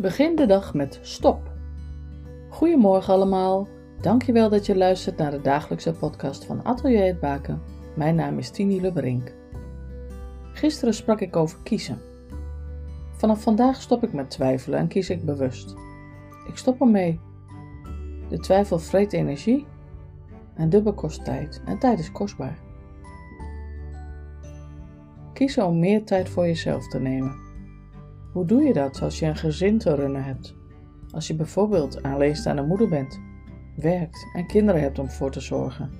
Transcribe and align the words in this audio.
Begin 0.00 0.36
de 0.36 0.46
dag 0.46 0.74
met 0.74 0.98
stop. 1.02 1.50
Goedemorgen 2.48 3.14
allemaal. 3.14 3.68
Dankjewel 4.00 4.48
dat 4.48 4.66
je 4.66 4.76
luistert 4.76 5.16
naar 5.16 5.30
de 5.30 5.40
dagelijkse 5.40 5.92
podcast 5.92 6.44
van 6.44 6.64
Atelier 6.64 7.06
het 7.06 7.20
Baken. 7.20 7.62
Mijn 7.96 8.14
naam 8.14 8.38
is 8.38 8.50
Tini 8.50 8.80
Lebrink. 8.80 9.34
Gisteren 10.52 10.94
sprak 10.94 11.20
ik 11.20 11.36
over 11.36 11.58
kiezen. 11.62 12.00
Vanaf 13.16 13.42
vandaag 13.42 13.80
stop 13.80 14.02
ik 14.02 14.12
met 14.12 14.30
twijfelen 14.30 14.78
en 14.78 14.88
kies 14.88 15.10
ik 15.10 15.24
bewust. 15.24 15.74
Ik 16.46 16.56
stop 16.56 16.80
ermee. 16.80 17.20
De 18.28 18.38
twijfel 18.38 18.78
vreet 18.78 19.12
energie 19.12 19.66
en 20.54 20.68
dubbel 20.68 20.94
kost 20.94 21.24
tijd 21.24 21.62
en 21.64 21.78
tijd 21.78 21.98
is 21.98 22.12
kostbaar. 22.12 22.58
Kiezen 25.32 25.66
om 25.66 25.78
meer 25.78 26.04
tijd 26.04 26.28
voor 26.28 26.46
jezelf 26.46 26.88
te 26.88 26.98
nemen. 26.98 27.47
Hoe 28.38 28.46
doe 28.46 28.62
je 28.62 28.72
dat 28.72 29.02
als 29.02 29.18
je 29.18 29.26
een 29.26 29.36
gezin 29.36 29.78
te 29.78 29.94
runnen 29.94 30.24
hebt? 30.24 30.54
Als 31.10 31.26
je 31.26 31.34
bijvoorbeeld 31.34 32.02
alleenstaande 32.02 32.62
moeder 32.62 32.88
bent, 32.88 33.20
werkt 33.76 34.26
en 34.34 34.46
kinderen 34.46 34.80
hebt 34.80 34.98
om 34.98 35.10
voor 35.10 35.30
te 35.30 35.40
zorgen. 35.40 35.90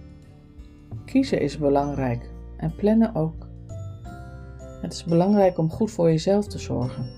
Kiezen 1.05 1.41
is 1.41 1.59
belangrijk 1.59 2.31
en 2.57 2.75
plannen 2.75 3.15
ook. 3.15 3.49
Het 4.81 4.93
is 4.93 5.05
belangrijk 5.05 5.59
om 5.59 5.71
goed 5.71 5.91
voor 5.91 6.09
jezelf 6.09 6.47
te 6.47 6.59
zorgen. 6.59 7.11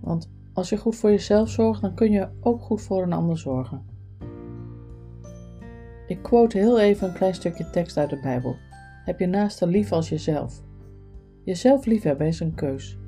Want 0.00 0.30
als 0.52 0.68
je 0.68 0.76
goed 0.76 0.96
voor 0.96 1.10
jezelf 1.10 1.48
zorgt, 1.48 1.80
dan 1.80 1.94
kun 1.94 2.10
je 2.10 2.28
ook 2.40 2.60
goed 2.60 2.82
voor 2.82 3.02
een 3.02 3.12
ander 3.12 3.38
zorgen. 3.38 3.82
Ik 6.06 6.22
quote 6.22 6.58
heel 6.58 6.80
even 6.80 7.08
een 7.08 7.14
klein 7.14 7.34
stukje 7.34 7.70
tekst 7.70 7.96
uit 7.96 8.10
de 8.10 8.20
Bijbel. 8.20 8.56
Heb 9.04 9.18
je 9.18 9.26
naaste 9.26 9.66
lief 9.66 9.92
als 9.92 10.08
jezelf. 10.08 10.62
Jezelf 11.44 11.84
liefhebben 11.84 12.26
is 12.26 12.40
een 12.40 12.54
keus. 12.54 13.00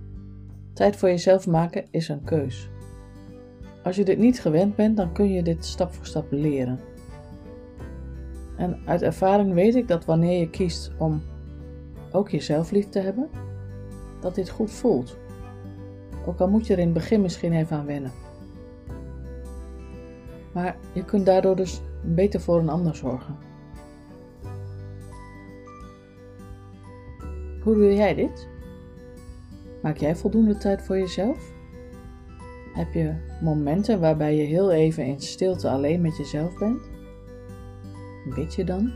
Tijd 0.75 0.97
voor 0.97 1.08
jezelf 1.08 1.47
maken 1.47 1.84
is 1.91 2.08
een 2.08 2.25
keus. 2.25 2.69
Als 3.83 3.97
je 3.97 4.05
dit 4.05 4.19
niet 4.19 4.41
gewend 4.41 4.77
bent, 4.77 4.97
dan 4.97 5.12
kun 5.12 5.33
je 5.33 5.42
dit 5.42 5.64
stap 5.64 5.94
voor 5.94 6.06
stap 6.06 6.27
leren. 6.30 6.80
En 8.56 8.80
uit 8.84 9.02
ervaring 9.02 9.52
weet 9.52 9.75
ik 9.75 9.89
dat 9.89 10.05
wanneer 10.05 10.41
je 10.41 10.50
kiest 10.50 10.92
om 10.98 11.22
ook 12.12 12.30
jezelf 12.30 12.70
lief 12.70 12.89
te 12.89 12.98
hebben, 12.98 13.28
dat 14.20 14.34
dit 14.34 14.48
goed 14.48 14.70
voelt. 14.70 15.17
Ook 16.27 16.41
al 16.41 16.48
moet 16.48 16.67
je 16.67 16.72
er 16.72 16.78
in 16.78 16.84
het 16.84 16.95
begin 16.95 17.20
misschien 17.20 17.52
even 17.52 17.77
aan 17.77 17.86
wennen. 17.86 18.12
Maar 20.52 20.77
je 20.92 21.05
kunt 21.05 21.27
daardoor 21.27 21.56
dus 21.56 21.80
beter 22.02 22.41
voor 22.41 22.58
een 22.58 22.69
ander 22.69 22.97
zorgen. 22.97 23.36
Hoe 27.62 27.75
doe 27.75 27.95
jij 27.95 28.14
dit? 28.14 28.48
Maak 29.85 29.97
jij 29.97 30.17
voldoende 30.17 30.57
tijd 30.57 30.83
voor 30.83 30.99
jezelf? 30.99 31.53
Heb 32.73 32.93
je 32.93 33.15
momenten 33.41 34.01
waarbij 34.01 34.37
je 34.37 34.43
heel 34.43 34.73
even 34.73 35.05
in 35.07 35.21
stilte 35.21 35.71
alleen 35.71 36.01
met 36.01 36.17
jezelf 36.17 36.59
bent? 36.59 36.91
Bid 38.35 38.55
je 38.55 38.65
dan? 38.65 38.93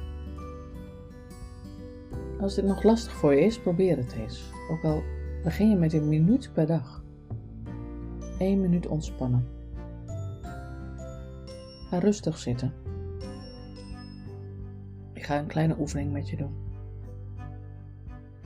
Als 2.40 2.54
dit 2.54 2.64
nog 2.64 2.82
lastig 2.82 3.12
voor 3.12 3.34
je 3.34 3.40
is, 3.40 3.60
probeer 3.60 3.96
het 3.96 4.12
eens. 4.12 4.50
Ook 4.70 4.84
al 4.84 5.02
begin 5.44 5.70
je 5.70 5.76
met 5.76 5.92
een 5.92 6.08
minuut 6.08 6.50
per 6.52 6.66
dag. 6.66 7.04
Eén 8.38 8.60
minuut 8.60 8.86
ontspannen. 8.86 9.46
Ga 11.88 11.98
rustig 11.98 12.38
zitten. 12.38 12.72
Ik 15.12 15.22
ga 15.22 15.38
een 15.38 15.46
kleine 15.46 15.76
oefening 15.78 16.12
met 16.12 16.28
je 16.28 16.36
doen. 16.36 16.54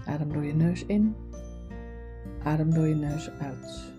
Adem 0.05 0.33
door 0.33 0.45
je 0.45 0.55
neus 0.55 0.87
in 0.87 1.15
Adem 2.45 2.75
door 2.75 2.87
je 2.87 2.95
neus 2.95 3.31
uit. 3.31 3.93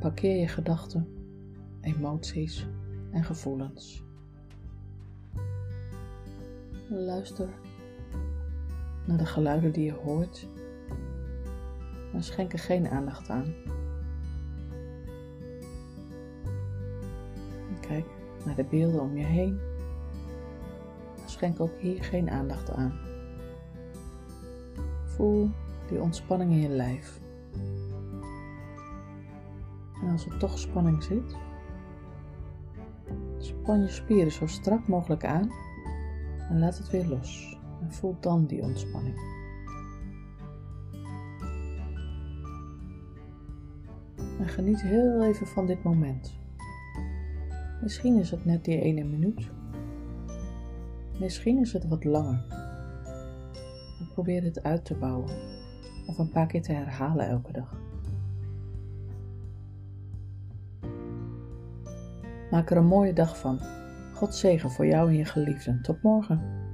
parkeer 0.00 0.36
je 0.40 0.48
gedachten, 0.48 1.08
emoties 1.80 2.66
en 3.10 3.24
gevoelens. 3.24 4.04
Luister 6.88 7.48
naar 9.06 9.16
de 9.16 9.26
geluiden 9.26 9.72
die 9.72 9.84
je 9.84 9.92
hoort, 9.92 10.48
maar 12.12 12.22
schenk 12.22 12.52
er 12.52 12.58
geen 12.58 12.88
aandacht 12.88 13.28
aan. 13.28 13.54
Kijk 17.80 18.06
naar 18.44 18.56
de 18.56 18.64
beelden 18.64 19.00
om 19.00 19.16
je 19.16 19.24
heen, 19.24 19.60
schenk 21.24 21.60
ook 21.60 21.78
hier 21.78 22.02
geen 22.02 22.30
aandacht 22.30 22.70
aan. 22.70 22.98
Voel 25.04 25.50
die 25.88 26.00
ontspanning 26.00 26.50
in 26.50 26.60
je 26.60 26.68
lijf. 26.68 27.20
En 30.02 30.10
als 30.10 30.26
er 30.26 30.38
toch 30.38 30.58
spanning 30.58 31.02
zit, 31.02 31.36
span 33.38 33.80
je 33.80 33.88
spieren 33.88 34.32
zo 34.32 34.46
strak 34.46 34.88
mogelijk 34.88 35.24
aan 35.24 35.50
en 36.48 36.58
laat 36.58 36.78
het 36.78 36.90
weer 36.90 37.06
los. 37.06 37.58
En 37.80 37.92
voel 37.92 38.16
dan 38.20 38.46
die 38.46 38.62
ontspanning. 38.62 39.34
En 44.38 44.48
geniet 44.48 44.82
heel 44.82 45.22
even 45.22 45.46
van 45.46 45.66
dit 45.66 45.82
moment. 45.82 46.38
Misschien 47.82 48.18
is 48.18 48.30
het 48.30 48.44
net 48.44 48.64
die 48.64 48.80
ene 48.80 49.04
minuut. 49.04 49.50
Misschien 51.20 51.58
is 51.58 51.72
het 51.72 51.88
wat 51.88 52.04
langer. 52.04 52.44
probeer 54.14 54.42
het 54.42 54.62
uit 54.62 54.84
te 54.84 54.94
bouwen 54.94 55.55
of 56.06 56.18
een 56.18 56.30
paar 56.30 56.46
keer 56.46 56.62
te 56.62 56.72
herhalen 56.72 57.28
elke 57.28 57.52
dag. 57.52 57.84
Maak 62.50 62.70
er 62.70 62.76
een 62.76 62.86
mooie 62.86 63.12
dag 63.12 63.38
van. 63.38 63.60
God 64.14 64.34
zegen 64.34 64.70
voor 64.70 64.86
jou 64.86 65.08
en 65.08 65.16
je 65.16 65.24
geliefden. 65.24 65.82
Tot 65.82 66.02
morgen. 66.02 66.65